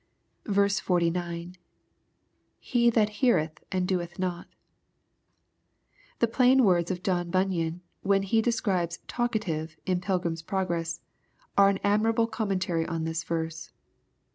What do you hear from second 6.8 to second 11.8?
of John Bunyan, when he describes Talkative in Pilgrim's Progress, are an